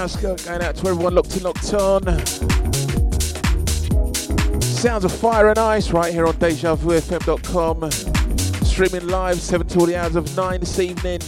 Going 0.00 0.62
out 0.62 0.76
to 0.76 0.88
everyone 0.88 1.14
locked 1.14 1.36
in, 1.36 1.42
locked 1.42 1.74
on. 1.74 2.02
Sounds 4.62 5.04
of 5.04 5.12
fire 5.12 5.50
and 5.50 5.58
ice 5.58 5.90
right 5.90 6.10
here 6.10 6.26
on 6.26 6.32
DejaVuFM.com. 6.36 7.90
Streaming 8.64 9.08
live 9.08 9.38
7 9.38 9.66
to 9.66 9.84
the 9.84 9.96
hours 9.96 10.16
of 10.16 10.34
9 10.34 10.60
this 10.60 10.78
evening. 10.78 11.18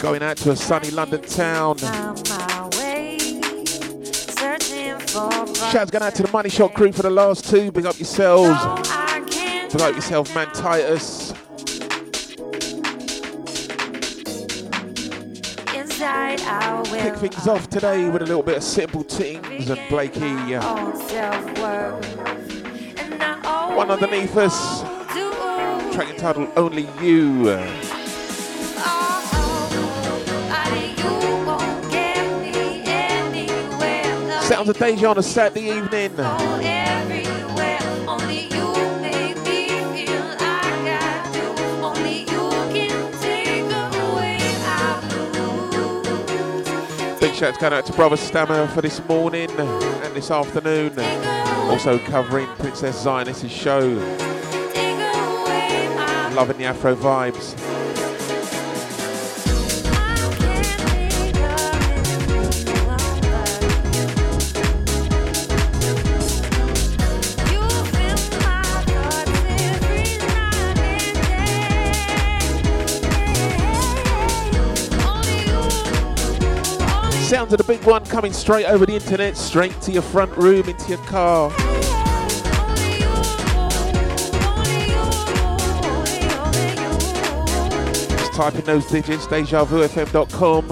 Going 0.00 0.22
out 0.22 0.36
to 0.36 0.52
a 0.52 0.56
sunny 0.56 0.92
London 0.92 1.20
town. 1.22 1.78
Shouts 5.72 5.90
going 5.90 6.04
out 6.04 6.14
to 6.14 6.22
the 6.22 6.30
Money 6.32 6.50
Shot 6.50 6.72
crew 6.72 6.92
for 6.92 7.02
the 7.02 7.10
last 7.10 7.50
two. 7.50 7.72
Big 7.72 7.84
up 7.84 7.98
yourselves. 7.98 8.90
Big 9.72 9.82
up 9.82 9.92
yourself, 9.96 10.32
man 10.36 10.46
Titus. 10.54 11.17
Things 17.18 17.48
off 17.48 17.68
today 17.68 18.08
with 18.08 18.22
a 18.22 18.26
little 18.26 18.44
bit 18.44 18.58
of 18.58 18.62
simple 18.62 19.02
things 19.02 19.68
and 19.68 19.88
Blakey. 19.88 20.54
Uh, 20.54 20.84
one 23.74 23.90
underneath 23.90 24.36
us, 24.36 24.82
track 25.92 26.10
entitled 26.10 26.48
Only 26.56 26.88
You. 27.00 27.46
Sounds 34.42 34.68
of 34.68 34.78
Deja 34.78 35.08
on 35.08 35.18
a 35.18 35.22
Saturday 35.22 35.70
evening. 35.72 36.14
Shout 47.38 47.60
going 47.60 47.72
out 47.72 47.86
to 47.86 47.92
Brother 47.92 48.16
Stammer 48.16 48.66
for 48.66 48.82
this 48.82 49.00
morning 49.06 49.48
and 49.48 50.16
this 50.16 50.28
afternoon. 50.28 50.98
Also 51.70 51.96
covering 52.00 52.48
Princess 52.56 53.00
Zionist's 53.00 53.48
show. 53.48 53.78
Loving 56.34 56.58
the 56.58 56.64
Afro 56.64 56.96
vibes. 56.96 57.67
Of 77.50 77.56
the 77.56 77.64
big 77.64 77.82
one 77.84 78.04
coming 78.04 78.34
straight 78.34 78.66
over 78.66 78.84
the 78.84 78.92
internet, 78.92 79.34
straight 79.34 79.80
to 79.80 79.90
your 79.90 80.02
front 80.02 80.36
room, 80.36 80.68
into 80.68 80.86
your 80.86 80.98
car. 81.04 81.48
Just 88.18 88.34
type 88.34 88.54
in 88.54 88.64
those 88.66 88.86
digits, 88.90 89.26
DejaVuFM.com. 89.28 90.70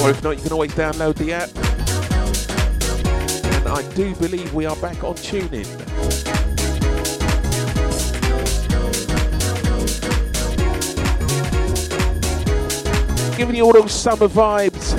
Or 0.00 0.10
if 0.10 0.22
not, 0.24 0.36
you 0.38 0.42
can 0.42 0.52
always 0.52 0.72
download 0.72 1.16
the 1.16 1.34
app. 1.34 1.50
And 3.56 3.68
I 3.68 3.86
do 3.94 4.14
believe 4.14 4.54
we 4.54 4.64
are 4.64 4.76
back 4.76 5.04
on 5.04 5.16
TuneIn. 5.16 5.91
Giving 13.42 13.56
you 13.56 13.64
all 13.64 13.72
those 13.72 13.92
summer 13.92 14.28
vibes. 14.28 14.96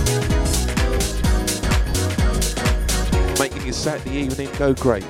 Making 3.39 3.61
your 3.63 3.71
Saturday 3.71 4.17
evening 4.17 4.49
go 4.57 4.73
great. 4.73 5.05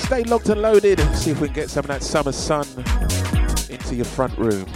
Stay 0.00 0.24
locked 0.24 0.48
and 0.48 0.60
loaded. 0.60 0.98
See 1.14 1.30
if 1.30 1.40
we 1.40 1.46
can 1.46 1.54
get 1.54 1.70
some 1.70 1.84
of 1.84 1.86
that 1.86 2.02
summer 2.02 2.32
sun 2.32 2.66
into 3.70 3.94
your 3.94 4.04
front 4.04 4.36
room. 4.36 4.66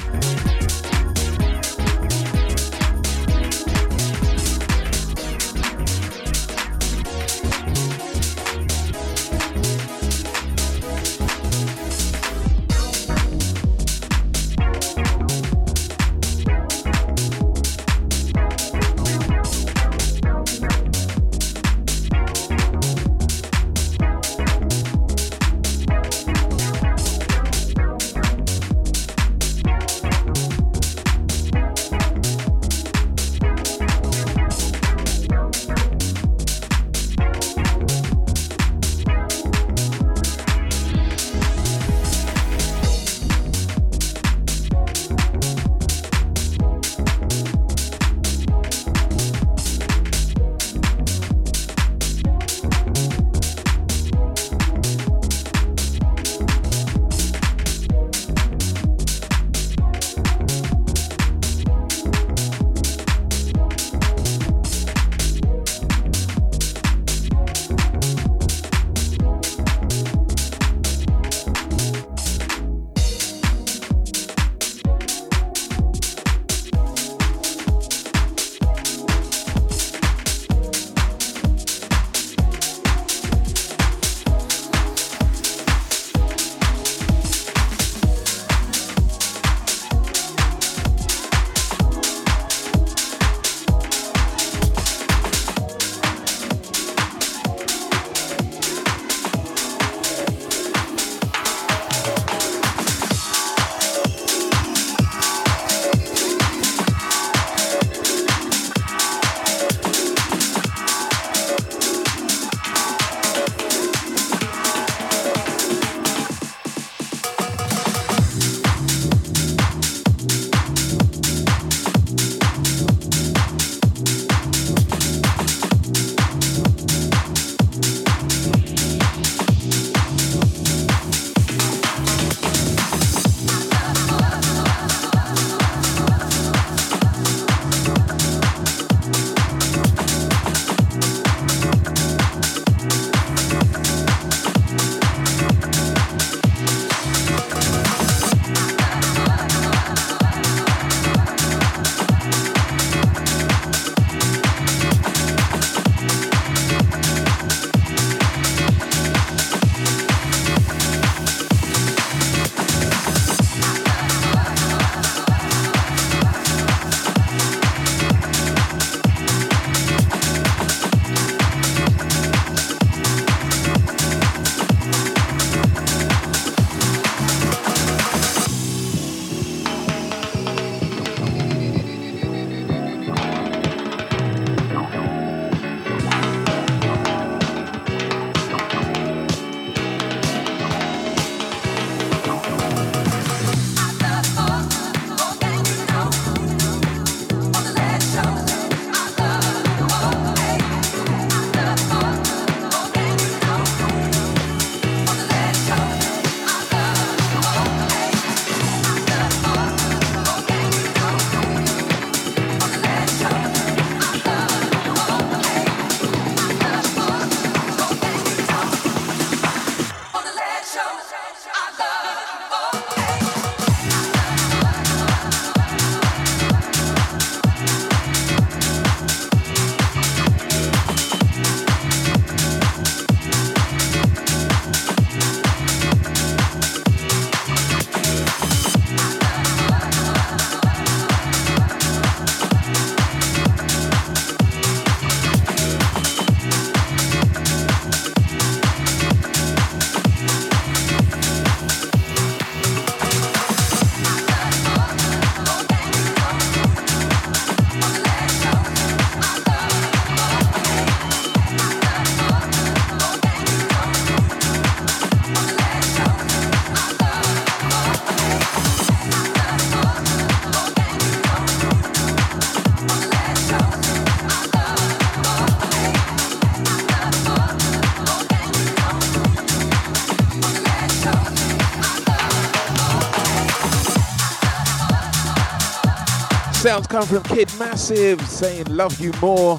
Sounds 286.72 286.86
come 286.86 287.04
from 287.04 287.22
Kid 287.24 287.52
Massive 287.58 288.18
saying 288.26 288.64
love 288.74 288.98
you 288.98 289.12
more. 289.20 289.58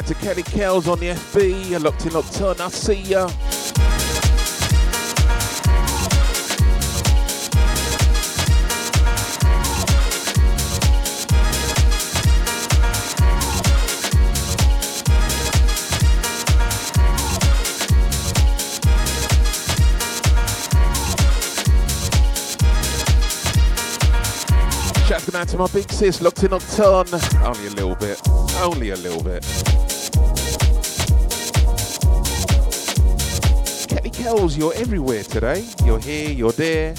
to 0.00 0.14
Kelly 0.14 0.42
Kells 0.42 0.88
on 0.88 0.98
the 1.00 1.08
FB. 1.08 1.82
Locked 1.82 2.06
in, 2.06 2.14
locked 2.14 2.40
on. 2.40 2.58
I'll 2.60 2.70
see 2.70 2.94
ya. 2.94 3.28
out, 25.22 25.32
going 25.32 25.46
to 25.46 25.58
my 25.58 25.66
big 25.68 25.90
sis, 25.90 26.20
locked 26.20 26.42
in 26.42 26.52
on. 26.52 27.06
Only 27.42 27.66
a 27.66 27.70
little 27.70 27.94
bit, 27.94 28.20
only 28.58 28.90
a 28.90 28.96
little 28.96 29.22
bit. 29.22 29.42
Kelly 33.88 34.10
Kells, 34.10 34.56
you're 34.56 34.74
everywhere 34.74 35.22
today. 35.22 35.64
You're 35.84 36.00
here, 36.00 36.30
you're 36.30 36.52
there. 36.52 36.94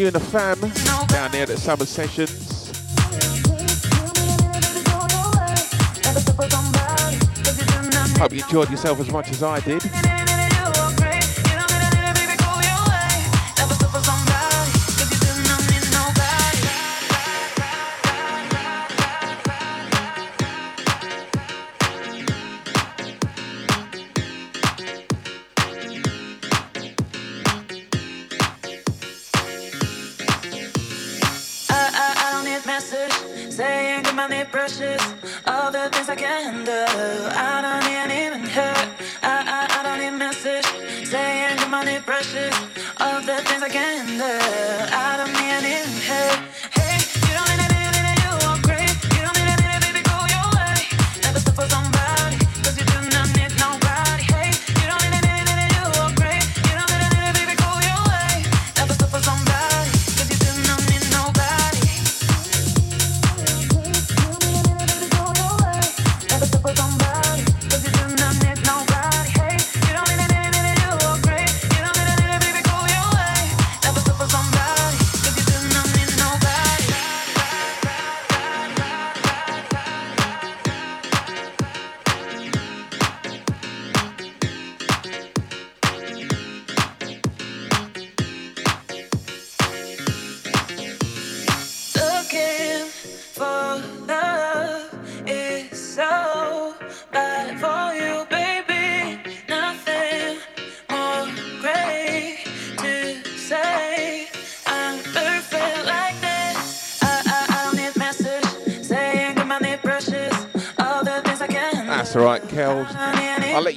You 0.00 0.06
and 0.06 0.16
the 0.16 0.20
fam 0.20 0.58
down 1.08 1.30
there 1.30 1.42
at 1.42 1.48
the 1.48 1.58
Summer 1.58 1.84
Sessions. 1.84 2.70
Hope 8.18 8.32
you 8.32 8.42
enjoyed 8.42 8.70
yourself 8.70 8.98
as 9.00 9.10
much 9.12 9.30
as 9.30 9.42
I 9.42 9.60
did. 9.60 9.89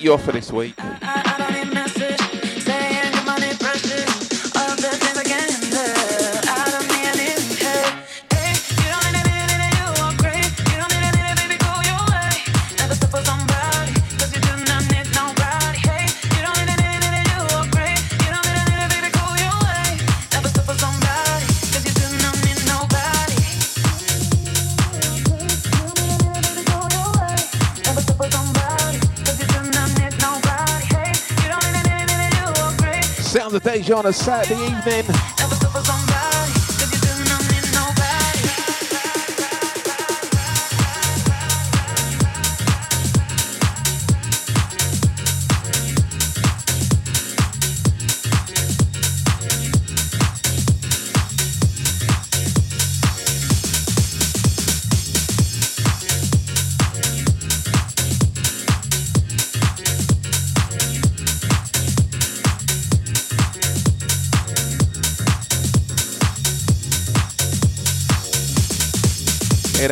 You 0.03 0.13
off 0.13 0.25
for 0.25 0.31
this 0.33 0.51
week. 0.51 0.75
On 33.91 34.05
a 34.05 34.13
Saturday 34.13 34.65
evening. 34.65 35.72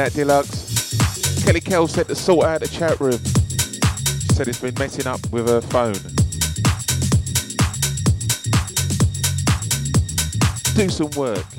That 0.02 0.14
deluxe. 0.14 1.44
Kelly 1.44 1.62
Kell 1.62 1.88
said 1.88 2.08
to 2.08 2.16
sort 2.16 2.48
out 2.48 2.62
the 2.62 2.68
chat 2.68 3.00
room. 3.00 3.20
She 3.20 4.34
said 4.34 4.48
it's 4.48 4.60
been 4.60 4.74
messing 4.80 5.06
up 5.06 5.20
with 5.32 5.48
her 5.48 5.62
phone. 5.62 5.94
Do 10.74 10.90
some 10.90 11.12
work. 11.12 11.51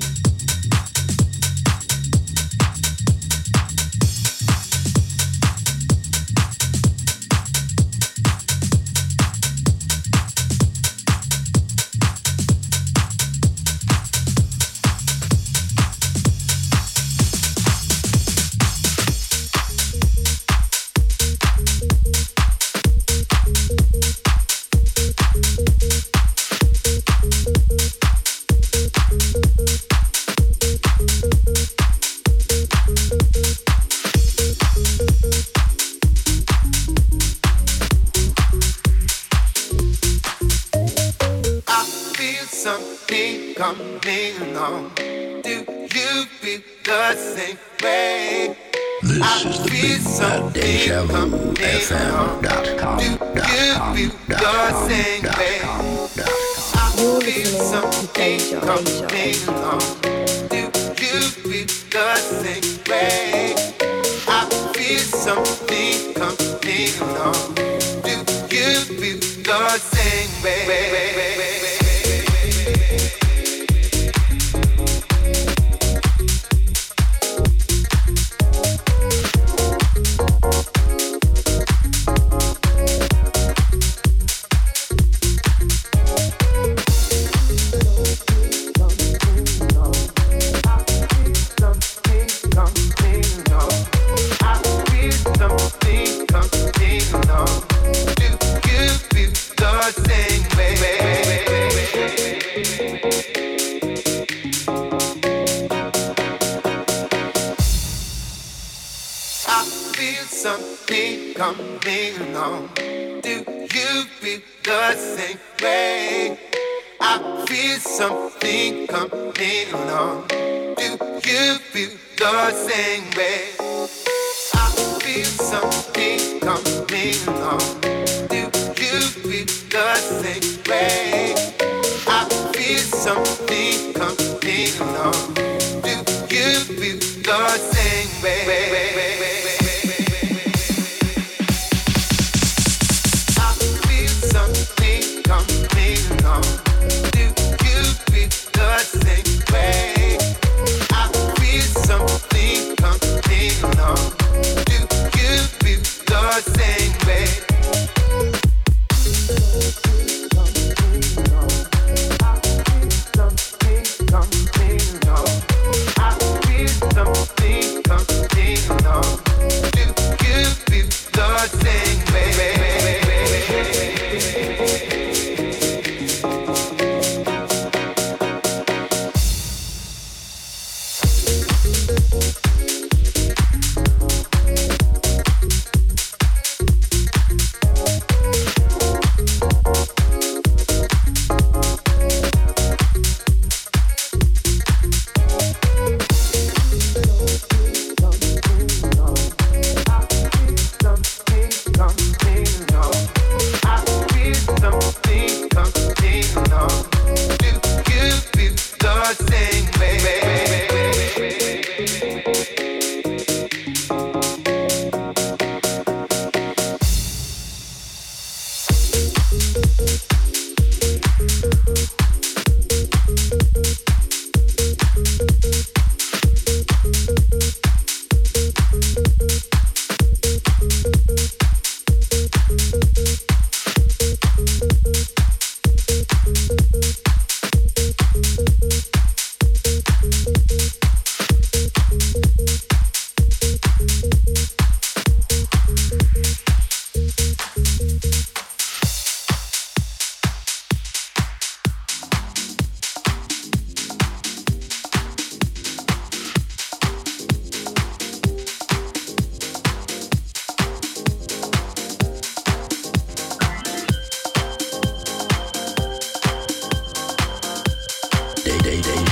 Coming 66.73 67.01
along. 67.01 67.53
Do 67.53 68.09
you 68.09 68.79
feel 68.81 69.19
the 69.43 69.77
same 69.77 70.43
way? 70.43 71.32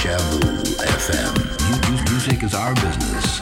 Deja 0.01 0.17
Vu 0.17 0.39
FM. 0.79 2.09
Music 2.09 2.41
is 2.41 2.55
our 2.55 2.73
business. 2.73 3.40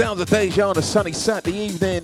Sounds 0.00 0.18
of 0.18 0.30
Deja 0.30 0.66
on 0.66 0.78
a 0.78 0.80
sunny 0.80 1.12
Saturday 1.12 1.58
evening. 1.58 2.02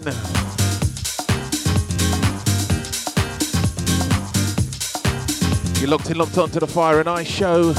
You're 5.81 5.89
locked 5.89 6.11
in, 6.11 6.19
locked 6.19 6.37
on 6.37 6.51
to 6.51 6.61
the 6.61 6.67
Fire 6.67 7.01
and 7.01 7.09
Ice 7.09 7.27
show. 7.27 7.73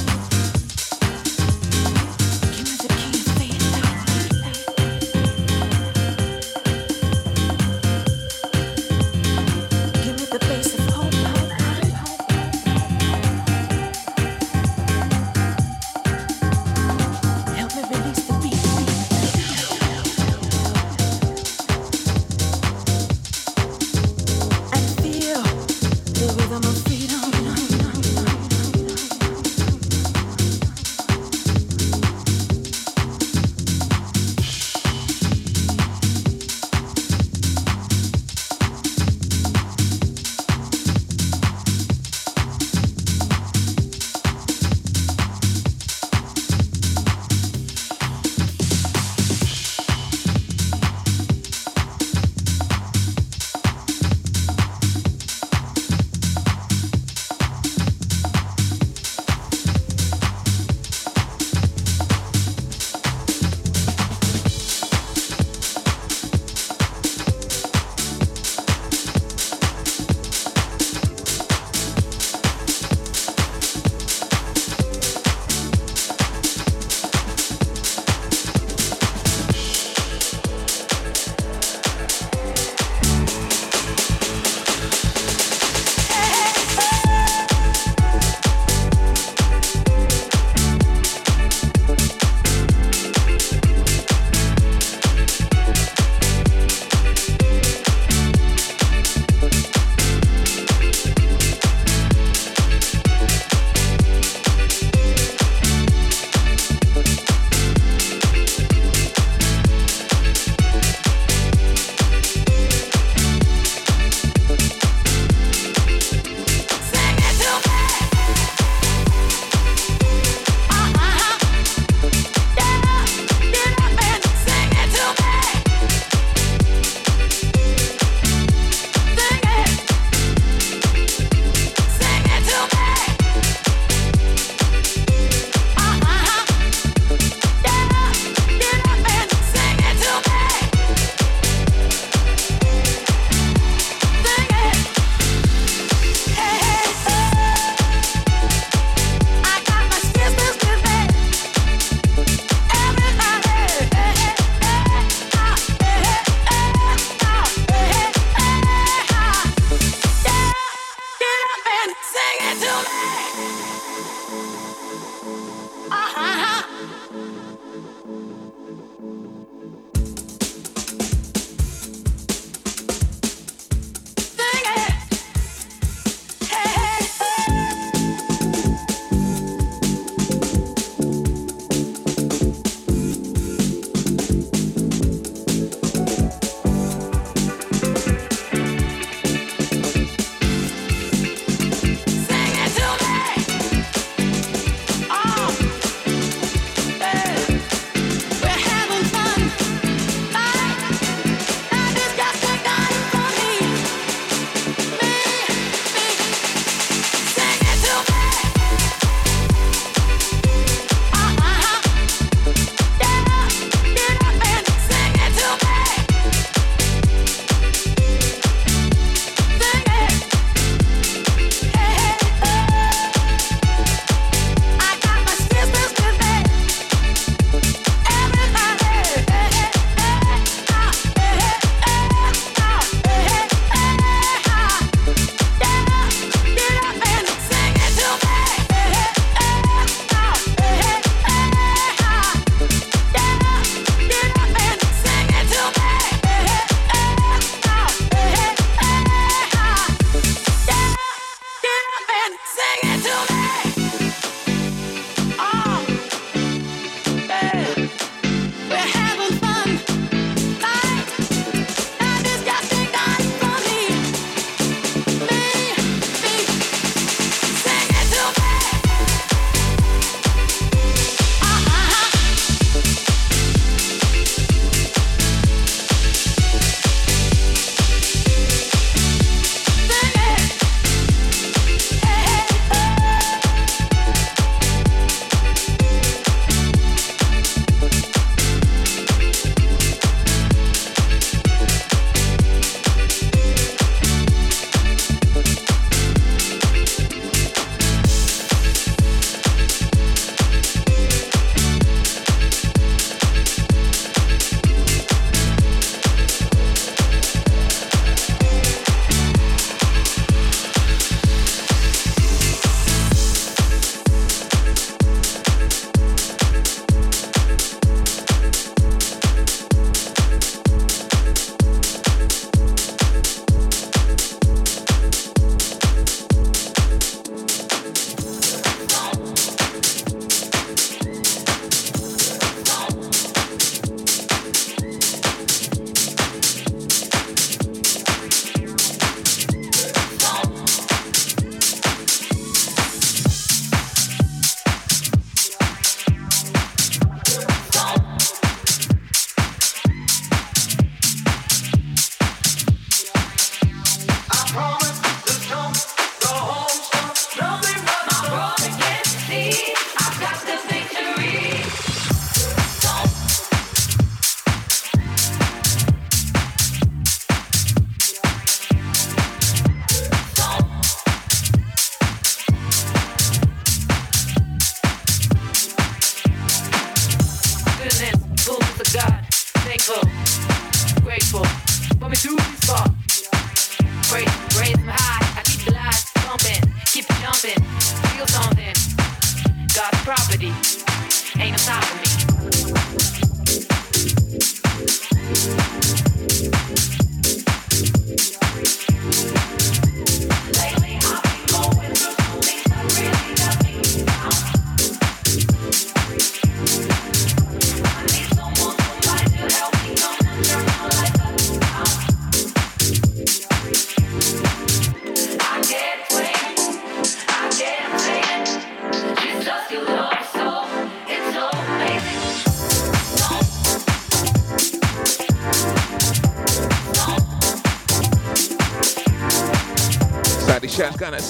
Let 382.07 382.11
me 382.11 382.15
see. 382.15 382.46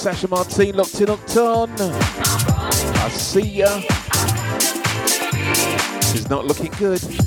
Sasha 0.08 0.30
Martin 0.30 0.78
locked 0.78 1.02
in 1.02 1.10
locked 1.10 1.36
on. 1.36 1.70
I 1.82 3.10
see 3.10 3.42
ya. 3.42 3.82
Is 6.16 6.30
not 6.30 6.46
looking 6.46 6.72
good. 6.80 7.27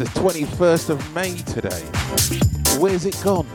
The 0.00 0.06
21st 0.18 0.88
of 0.88 1.14
May 1.14 1.36
today. 1.36 1.82
Where's 2.80 3.04
it 3.04 3.20
gone? 3.22 3.46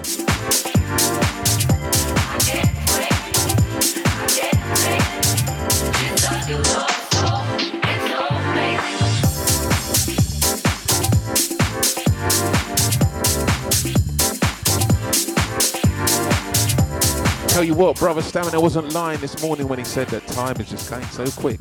Tell 17.47 17.63
you 17.63 17.73
what, 17.73 17.97
brother 17.97 18.21
Stamina 18.21 18.61
wasn't 18.61 18.93
lying 18.93 19.19
this 19.19 19.41
morning 19.41 19.67
when 19.67 19.79
he 19.79 19.85
said 19.85 20.09
that 20.09 20.27
time 20.27 20.61
is 20.61 20.69
just 20.69 20.91
going 20.91 21.05
so 21.05 21.25
quick. 21.41 21.59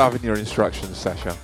Loving 0.00 0.22
your 0.22 0.36
instructions, 0.36 0.96
Sasha. 0.96 1.36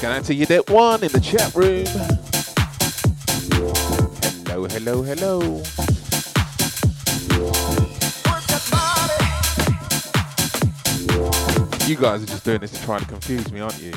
Going 0.00 0.16
out 0.16 0.24
to 0.24 0.34
you 0.34 0.46
that 0.46 0.70
one 0.70 1.04
in 1.04 1.12
the 1.12 1.20
chat 1.20 1.54
room. 1.54 1.84
Hello, 4.46 4.64
hello, 4.64 5.02
hello. 5.02 5.62
You 11.86 11.96
guys 11.96 12.22
are 12.22 12.26
just 12.26 12.44
doing 12.46 12.60
this 12.60 12.70
to 12.70 12.82
try 12.82 12.98
to 12.98 13.04
confuse 13.04 13.52
me, 13.52 13.60
aren't 13.60 13.82
you? 13.82 13.92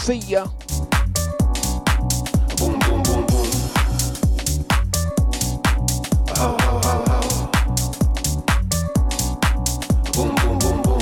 See 0.00 0.16
ya. 0.16 0.46
Boom, 2.56 2.78
boom, 2.78 3.02
boom, 3.02 3.26
boom. 3.26 3.46
Oh. 6.36 6.56
Boom, 10.14 10.34
boom, 10.36 10.58
boom, 10.58 10.82
boom. 10.82 11.00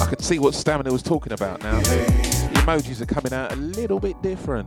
I 0.00 0.06
can 0.06 0.20
see 0.20 0.40
what 0.40 0.54
Stamina 0.54 0.90
was 0.90 1.04
talking 1.04 1.32
about 1.32 1.62
now. 1.62 1.78
The 1.78 2.60
emojis 2.62 3.00
are 3.00 3.06
coming 3.06 3.32
out 3.32 3.52
a 3.52 3.56
little 3.56 4.00
bit 4.00 4.20
different. 4.22 4.65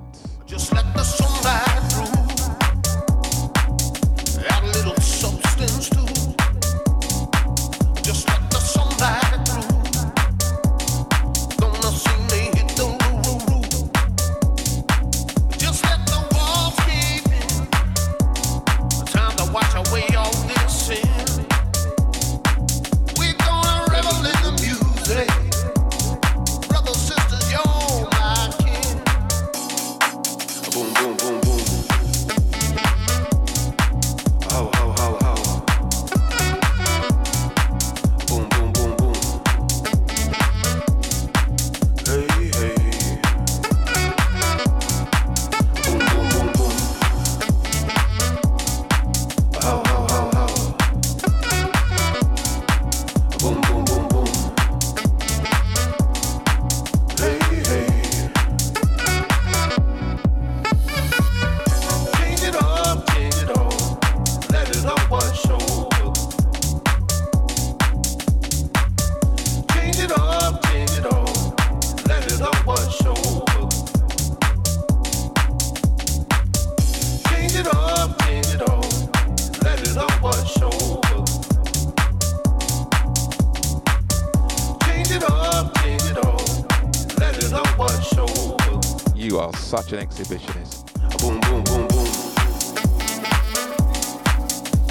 such 89.89 89.99
an 89.99 90.07
exhibitionist. 90.07 90.85
Boom, 91.19 91.39
boom, 91.41 91.63
boom, 91.63 91.87
boom. 91.87 92.07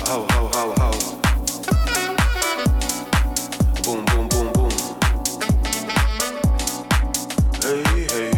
How, 0.04 0.26
how, 0.30 0.44
how, 0.54 0.68
how. 0.76 0.92
Boom, 3.84 4.04
boom, 4.06 4.28
boom, 4.28 4.52
boom. 4.52 4.72
Hey, 7.62 7.82
hey. 8.10 8.32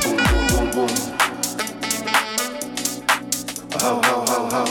Boom, 0.00 0.16
boom, 0.16 0.46
boom, 0.48 0.66
boom. 0.70 0.92
How, 3.78 4.00
how, 4.02 4.18
how, 4.26 4.42
how. 4.50 4.68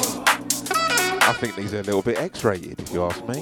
I 1.22 1.34
think 1.34 1.56
these 1.56 1.74
are 1.76 1.80
a 1.80 1.84
little 1.84 2.02
bit 2.02 2.18
X-rated, 2.18 2.80
if 2.80 2.92
you 2.92 3.04
ask 3.04 3.24
me. 3.28 3.39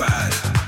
fire. 0.00 0.59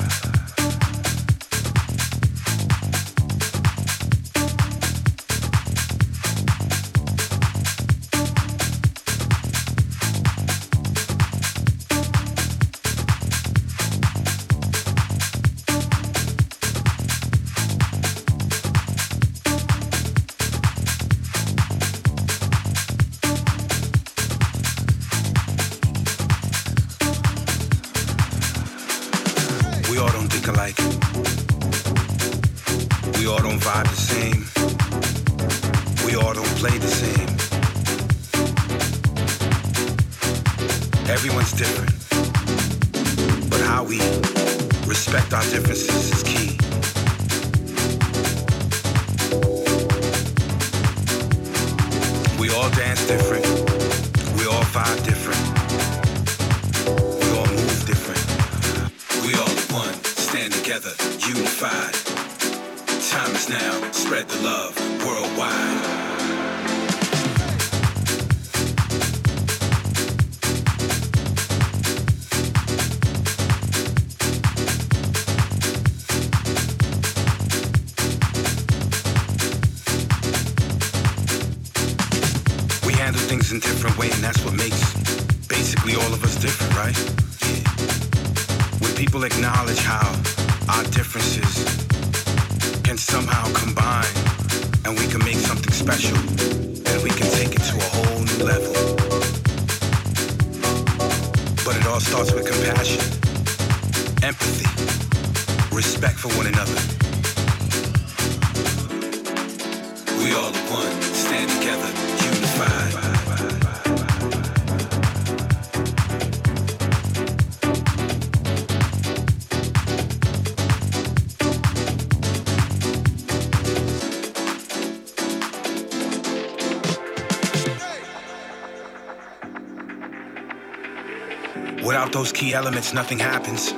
elements, 132.54 132.92
nothing 132.92 133.18
happens. 133.18 133.68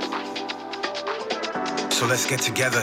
So 1.95 2.07
let's 2.07 2.27
get 2.27 2.41
together 2.41 2.83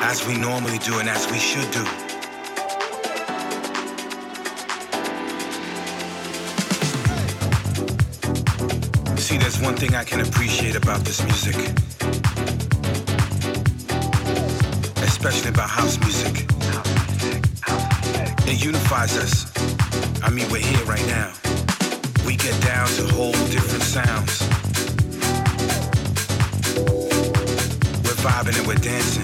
as 0.00 0.26
we 0.26 0.36
normally 0.36 0.78
do 0.78 0.98
and 0.98 1.08
as 1.08 1.30
we 1.30 1.38
should 1.38 1.70
do. 1.70 1.84
See, 9.16 9.38
there's 9.38 9.60
one 9.60 9.76
thing 9.76 9.94
I 9.94 10.04
can 10.04 10.20
appreciate 10.20 10.76
about 10.76 11.00
this 11.00 11.22
music, 11.22 11.56
especially 15.02 15.50
about 15.50 15.70
house 15.70 15.98
music. 16.00 16.46
It 18.46 18.62
unifies 18.62 19.16
us. 19.16 19.52
I 20.22 20.30
mean, 20.30 20.50
we're 20.50 20.60
here 20.60 20.84
right 20.84 21.06
now. 21.06 21.41
Get 22.42 22.60
down 22.62 22.88
to 22.88 23.06
whole 23.14 23.30
different 23.50 23.84
sounds. 23.84 24.40
We're 28.02 28.18
vibing 28.18 28.58
and 28.58 28.66
we're 28.66 28.74
dancing. 28.74 29.22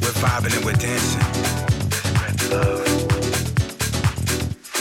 We're 0.00 0.18
vibing 0.22 0.54
and 0.56 0.64
we're 0.64 0.74
dancing. 0.74 1.20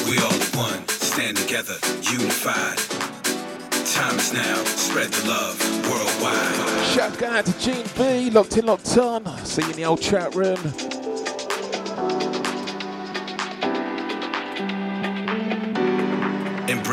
We 0.07 0.19
all 0.19 0.32
one, 0.53 0.88
stand 0.88 1.38
together, 1.38 1.77
unified. 2.03 2.77
Time 3.88 4.19
is 4.19 4.34
now, 4.34 4.63
spread 4.65 5.09
the 5.09 5.27
love 5.27 5.59
worldwide. 5.89 6.86
Shout 6.86 7.23
out 7.23 7.45
to 7.47 7.59
Gene 7.59 7.88
B, 7.97 8.29
locked 8.29 8.55
in, 8.55 8.67
locked 8.67 8.95
on. 8.99 9.25
See 9.45 9.63
you 9.63 9.69
in 9.71 9.75
the 9.77 9.86
old 9.86 9.99
chat 9.99 10.36
room. 10.36 10.59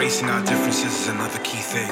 Embracing 0.08 0.30
our 0.30 0.42
differences 0.42 1.00
is 1.02 1.08
another 1.08 1.38
key 1.40 1.58
thing. 1.58 1.90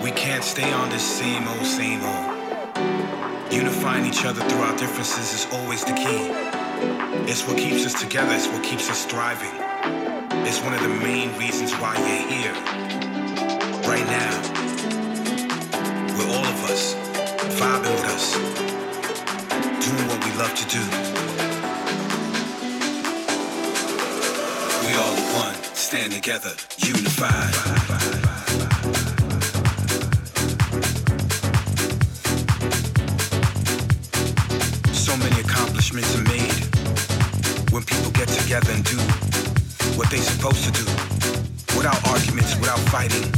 We 0.00 0.12
can't 0.12 0.44
stay 0.44 0.72
on 0.72 0.88
this 0.90 1.02
same 1.02 1.48
old, 1.48 1.66
same 1.66 2.00
old. 2.04 3.52
Unifying 3.52 4.06
each 4.06 4.24
other 4.24 4.42
through 4.42 4.60
our 4.60 4.76
differences 4.76 5.34
is 5.34 5.52
always 5.52 5.84
the 5.84 5.94
key. 5.94 6.30
It's 7.28 7.48
what 7.48 7.58
keeps 7.58 7.84
us 7.84 8.00
together, 8.00 8.32
it's 8.32 8.46
what 8.46 8.62
keeps 8.62 8.88
us 8.88 9.06
thriving. 9.06 9.50
It's 10.46 10.60
one 10.60 10.72
of 10.72 10.82
the 10.82 10.94
main 11.02 11.36
reasons 11.36 11.72
why 11.80 11.96
you're 11.96 12.28
here. 12.30 12.54
Right 13.82 14.06
now. 14.06 14.38
With 16.16 16.30
all 16.30 16.46
of 16.46 16.70
us, 16.70 16.94
vibing 17.58 17.90
with 17.90 18.04
us, 18.14 18.34
doing 19.84 20.06
what 20.06 20.24
we 20.24 20.30
love 20.38 20.54
to 20.54 20.68
do. 20.68 21.15
Stand 25.86 26.12
together, 26.12 26.50
unified. 26.78 27.54
So 34.92 35.16
many 35.16 35.40
accomplishments 35.42 36.12
are 36.18 36.24
made 36.24 36.58
when 37.70 37.84
people 37.84 38.10
get 38.10 38.26
together 38.26 38.72
and 38.72 38.82
do 38.82 38.96
what 39.94 40.10
they're 40.10 40.18
supposed 40.18 40.64
to 40.64 40.72
do 40.72 40.84
without 41.76 42.04
arguments, 42.08 42.56
without 42.56 42.80
fighting, 42.90 43.30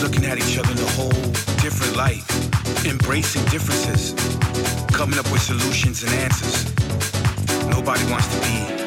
looking 0.00 0.24
at 0.24 0.38
each 0.38 0.56
other 0.56 0.72
in 0.72 0.78
a 0.78 0.90
whole 0.96 1.12
different 1.60 1.94
light, 1.94 2.24
embracing 2.86 3.44
differences, 3.52 4.14
coming 4.94 5.18
up 5.18 5.30
with 5.30 5.42
solutions 5.42 6.02
and 6.04 6.12
answers. 6.24 6.64
Nobody 7.68 8.10
wants 8.10 8.34
to 8.34 8.40
be. 8.40 8.79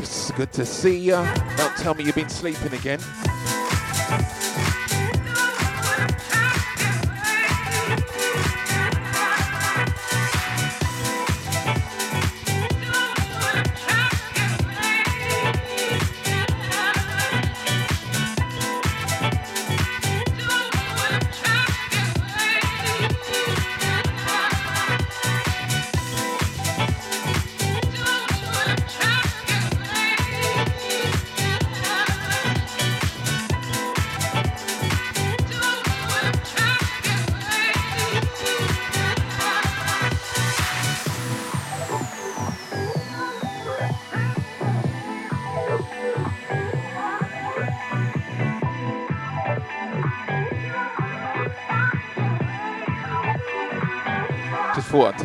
Good 0.00 0.52
to 0.54 0.64
see 0.64 0.96
you. 0.96 1.12
Don't 1.56 1.76
tell 1.76 1.94
me 1.94 2.04
you've 2.04 2.14
been 2.14 2.30
sleeping 2.30 2.72
again. 2.72 3.00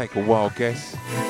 take 0.08 0.24
a 0.24 0.28
wild 0.28 0.54
guess. 0.56 1.25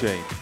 gente. 0.00 0.37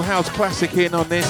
House 0.00 0.28
classic 0.30 0.76
in 0.76 0.94
on 0.94 1.08
this. 1.08 1.26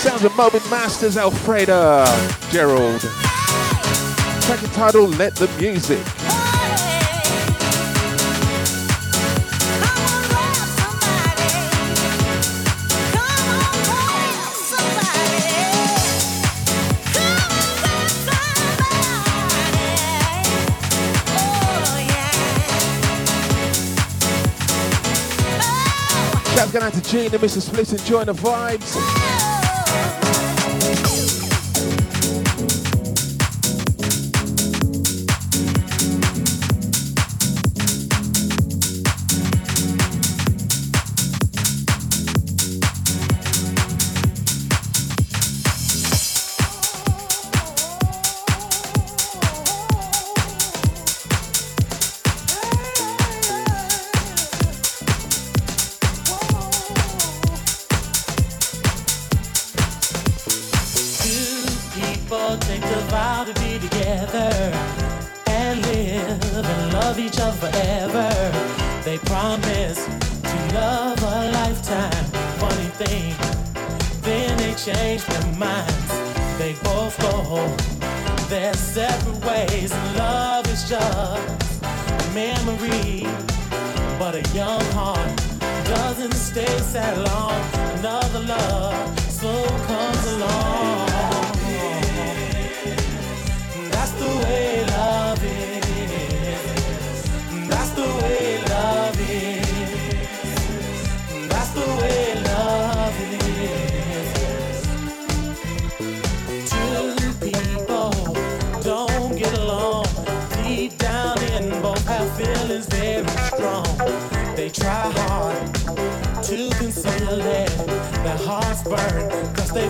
Sounds 0.00 0.24
of 0.24 0.32
Mobin 0.32 0.70
Masters, 0.70 1.16
Alfreda 1.16 2.06
Gerald. 2.50 3.00
Track 4.42 4.62
entitled 4.62 5.16
Let 5.16 5.34
the 5.36 5.48
Music. 5.58 6.23
Going 26.74 26.86
out 26.86 26.92
to 26.92 27.00
and 27.32 27.40
Mr. 27.40 27.60
Split 27.60 27.92
enjoying 27.92 28.26
the 28.26 28.32
vibes. 28.32 29.33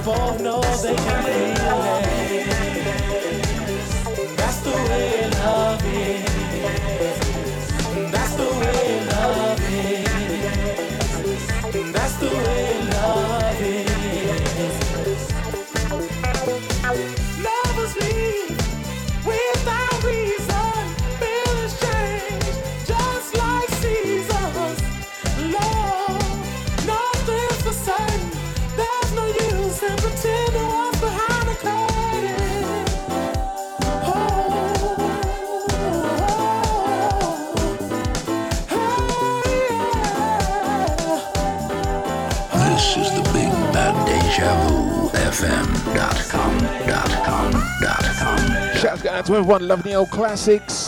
DejaVuFM.com.com.com 0.05 0.55
Shouts 0.65 0.85
going 0.85 1.59
out 1.59 2.14
to 49.23 49.37
everyone 49.37 49.69
loving 49.69 49.93
the 49.93 49.95
old 49.95 50.11
classics. 50.11 50.84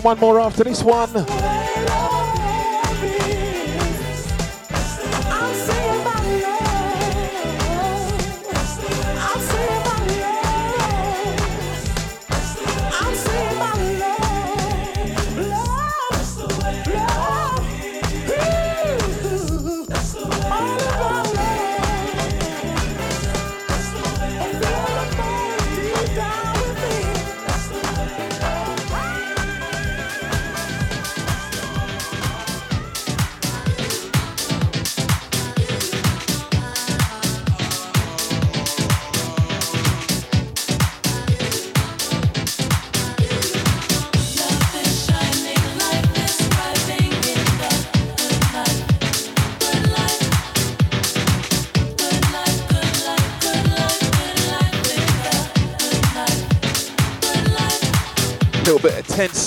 One 0.00 0.18
more 0.18 0.40
after 0.40 0.64
this 0.64 0.82
one. 0.82 1.57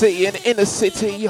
City 0.01 0.25
and 0.25 0.35
inner 0.45 0.65
city. 0.65 1.29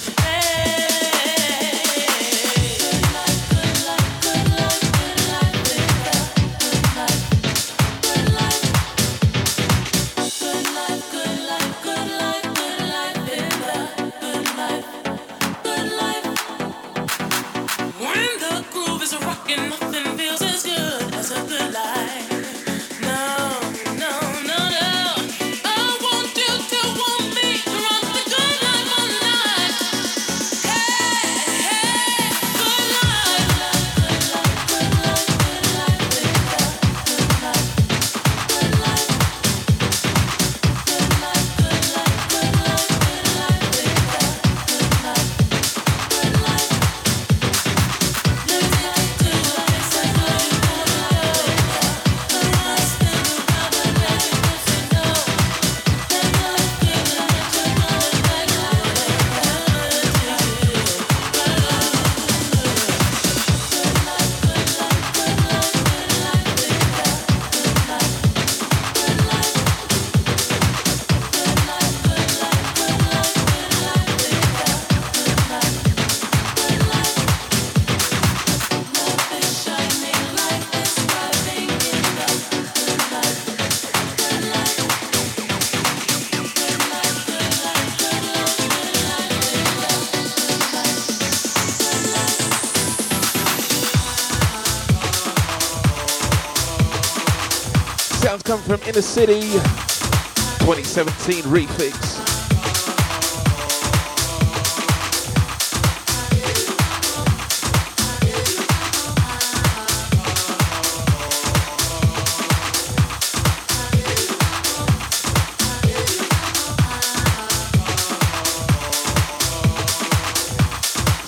from 98.59 98.81
Inner 98.81 99.01
City 99.01 99.39
2017 100.59 101.43
refix. 101.45 101.95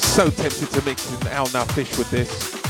So 0.01 0.29
tempted 0.29 0.69
to 0.71 0.81
mix 0.83 1.09
in 1.09 1.27
Al 1.29 1.45
Fish 1.67 1.97
with 1.97 2.11
this. 2.11 2.62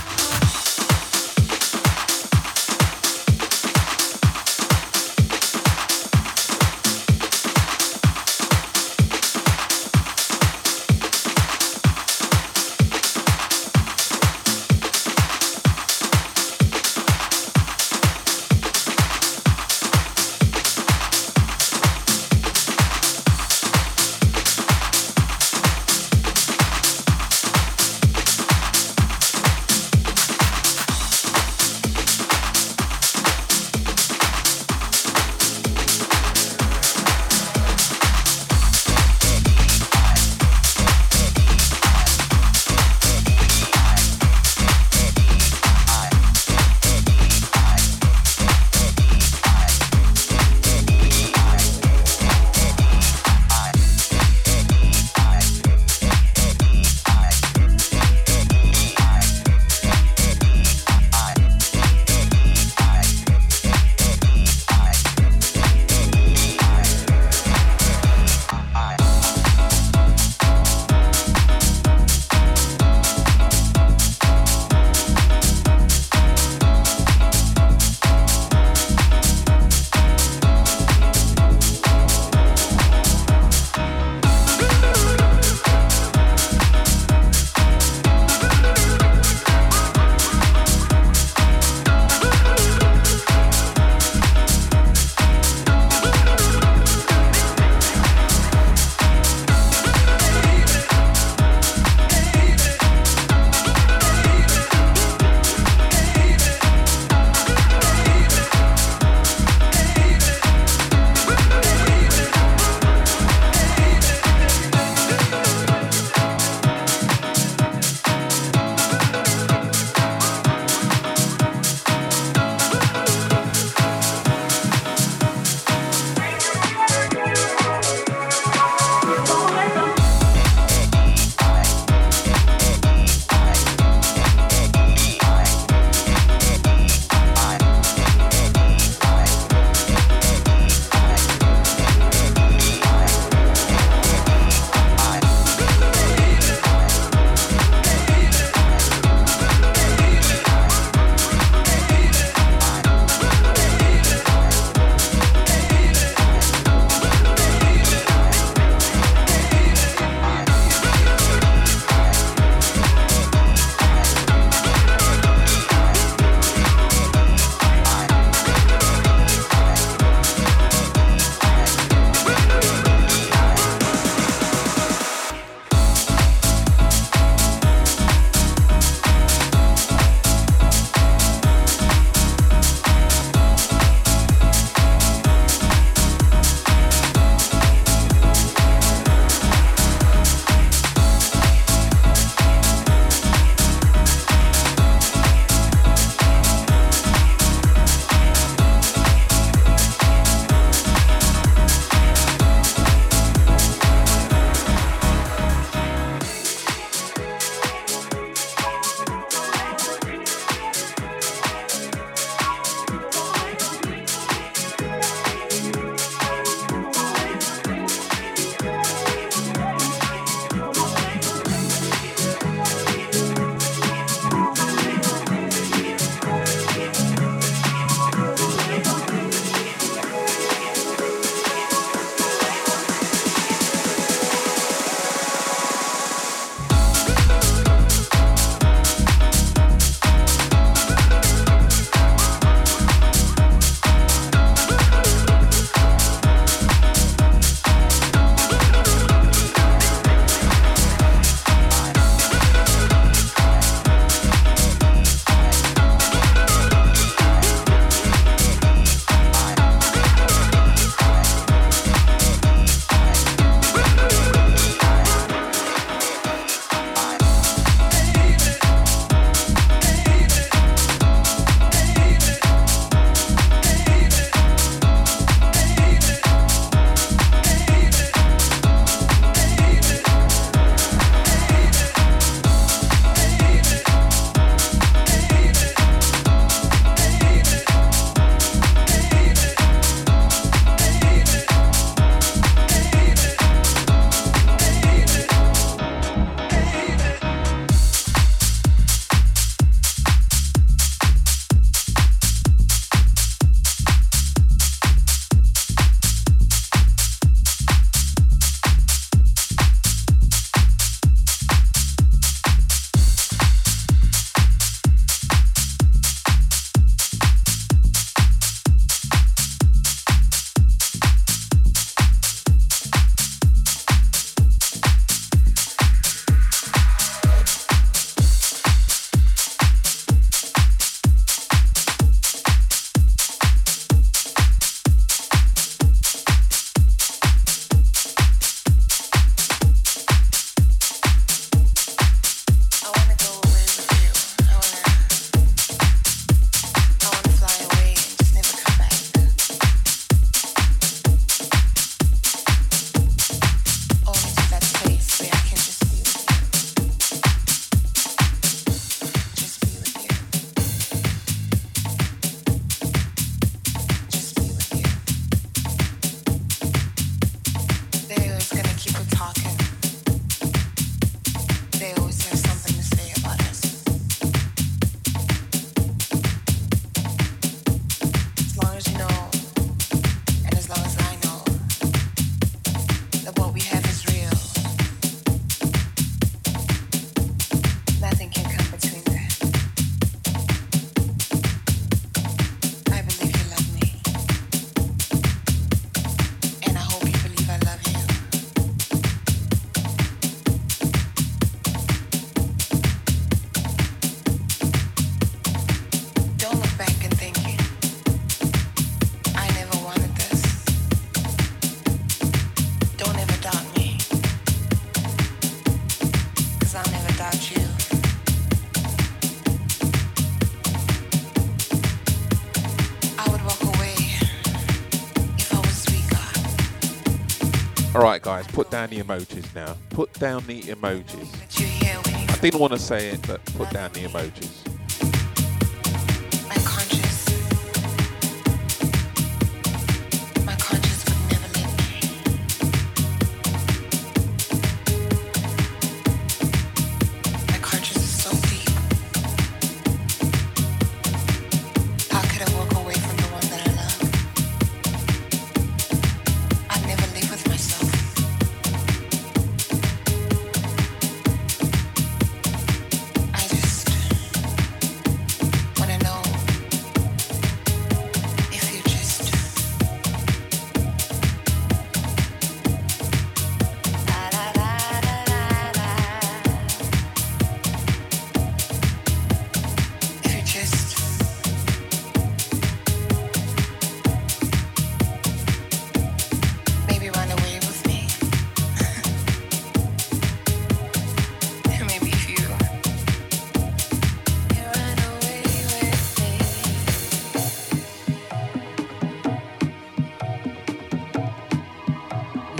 Down 428.87 428.89
the 428.89 429.03
emojis 429.03 429.55
now. 429.55 429.75
Put 429.89 430.13
down 430.13 430.45
the 430.45 430.61
emojis. 430.63 432.29
I 432.29 432.37
didn't 432.39 432.59
want 432.59 432.73
to 432.73 432.79
say 432.79 433.09
it, 433.09 433.25
but 433.27 433.43
put 433.55 433.69
down 433.69 433.91
the 433.93 434.01
emojis. 434.01 434.62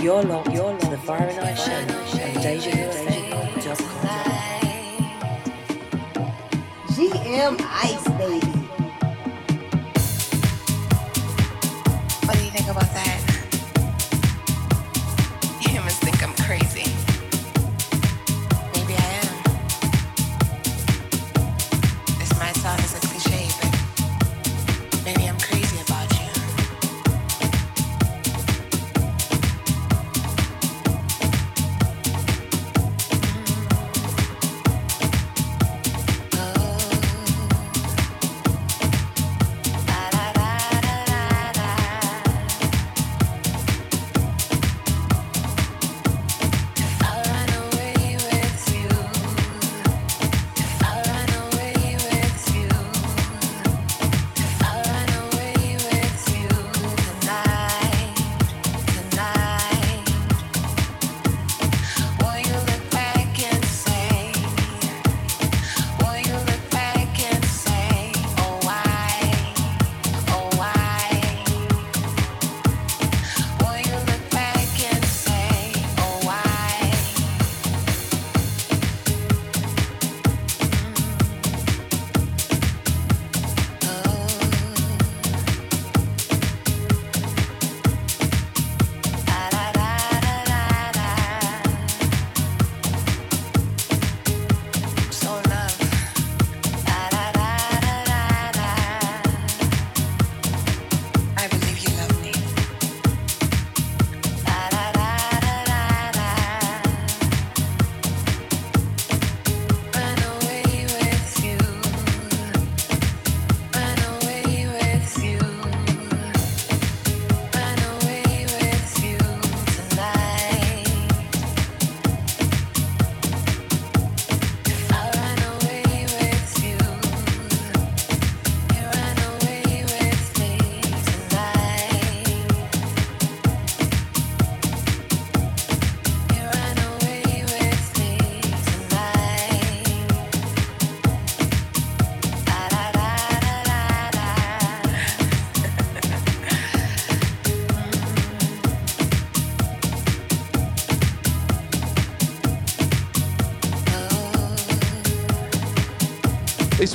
You're 0.04 0.22
locked, 0.22 0.52
you're 0.52 0.70
locked. 0.70 0.90
The 0.90 0.98
Fire 0.98 1.28
and 1.28 1.40
Ice 1.40 1.64
Show 1.64 1.72
on 1.72 2.42
Deja 2.42 2.70
GM 6.90 7.56
Ice, 7.82 8.08
baby. 8.18 8.53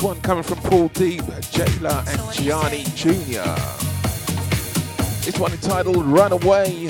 One 0.10 0.22
coming 0.22 0.44
from 0.44 0.57
Paul 0.57 0.88
Deep, 0.88 1.22
Jayla 1.22 2.03
and 2.07 2.34
Gianni 2.34 2.84
Jr. 2.95 3.53
This 5.23 5.38
one 5.38 5.52
entitled 5.52 6.03
Runaway. 6.03 6.90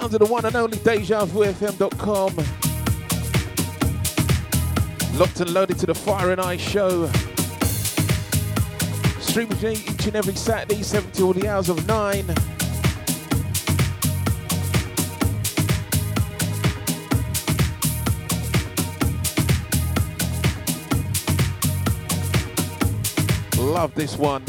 To 0.00 0.18
the 0.18 0.24
one 0.24 0.44
and 0.46 0.56
only 0.56 0.78
DejaVuFM.com. 0.78 2.34
Locked 5.18 5.40
and 5.40 5.50
loaded 5.50 5.78
to 5.80 5.86
the 5.86 5.94
Fire 5.94 6.32
and 6.32 6.40
Ice 6.40 6.60
show. 6.60 7.06
Streaming 9.20 9.76
each 9.76 10.06
and 10.06 10.16
every 10.16 10.34
Saturday, 10.34 10.82
7 10.82 11.10
till 11.10 11.34
the 11.34 11.46
hours 11.46 11.68
of 11.68 11.86
9. 11.86 12.26
Love 23.58 23.94
this 23.94 24.16
one. 24.16 24.42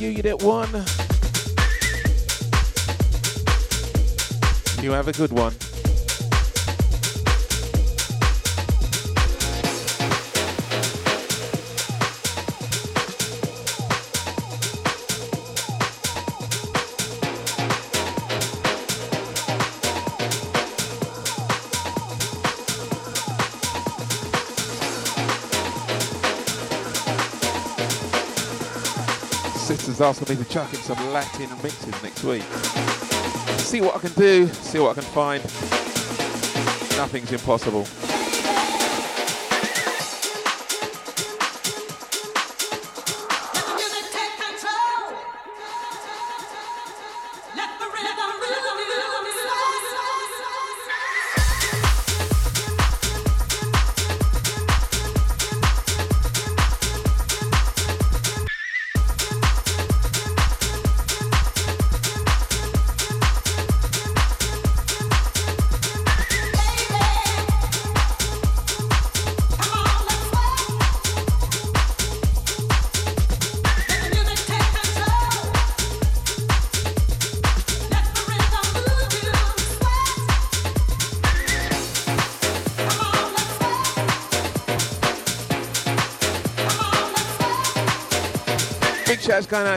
You, 0.00 0.22
did 0.22 0.42
one. 0.42 0.70
You 4.82 4.92
have 4.92 5.08
a 5.08 5.12
good 5.12 5.30
one. 5.30 5.52
Asking 30.00 30.36
me 30.36 30.42
to 30.42 30.48
chuck 30.48 30.72
in 30.72 30.80
some 30.80 31.12
Latin 31.12 31.50
mixes 31.62 32.02
next 32.02 32.24
week. 32.24 32.42
See 33.58 33.80
what 33.80 33.96
I 33.96 33.98
can 33.98 34.12
do, 34.12 34.46
see 34.48 34.78
what 34.78 34.96
I 34.96 35.00
can 35.00 35.10
find. 35.12 35.42
Nothing's 36.96 37.32
impossible. 37.32 37.86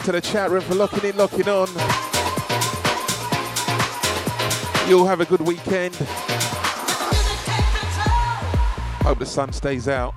To 0.03 0.11
the 0.11 0.19
chat 0.19 0.51
room 0.51 0.61
for 0.61 0.75
locking 0.75 1.09
in, 1.09 1.15
locking 1.15 1.47
on. 1.47 1.67
You'll 4.89 5.07
have 5.07 5.21
a 5.21 5.25
good 5.25 5.39
weekend. 5.39 5.95
Hope 9.03 9.19
the 9.19 9.25
sun 9.25 9.53
stays 9.53 9.88
out. 9.88 10.12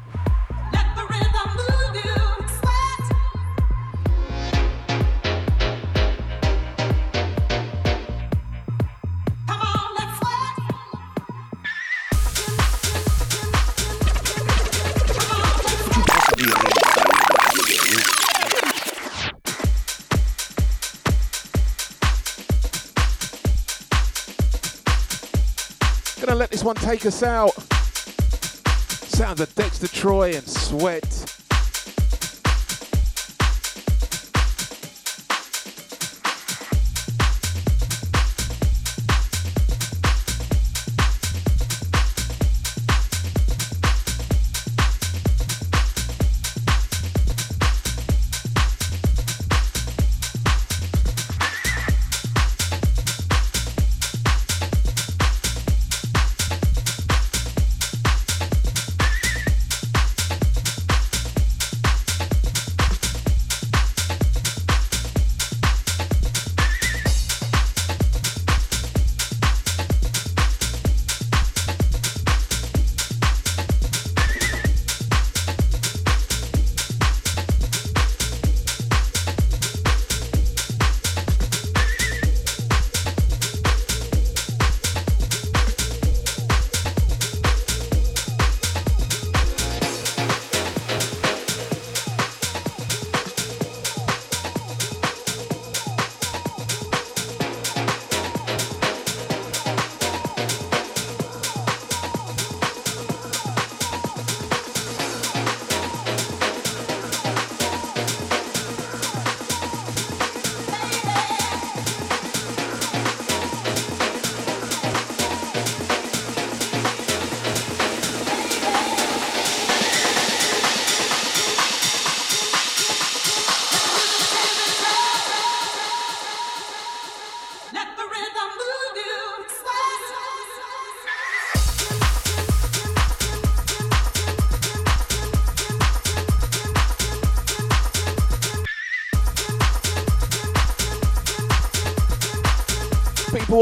One 26.67 26.75
take 26.75 27.07
us 27.07 27.23
out. 27.23 27.53
Sounds 29.07 29.41
of 29.41 29.55
Dexter 29.55 29.87
Troy 29.87 30.35
and 30.35 30.45
Sweat. 30.45 31.26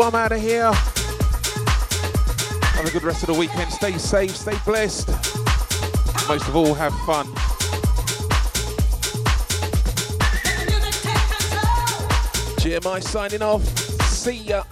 I'm 0.04 0.14
out 0.14 0.32
of 0.32 0.40
here. 0.40 0.70
Have 2.74 2.86
a 2.86 2.90
good 2.90 3.04
rest 3.04 3.22
of 3.22 3.28
the 3.28 3.40
weekend. 3.40 3.72
Stay 3.72 3.96
safe, 3.96 4.36
stay 4.36 4.54
blessed. 4.66 5.08
Most 6.28 6.46
of 6.46 6.54
all, 6.54 6.74
have 6.74 6.92
fun. 7.06 7.26
GMI 12.60 13.02
signing 13.02 13.40
off. 13.40 13.62
See 14.10 14.32
ya. 14.32 14.64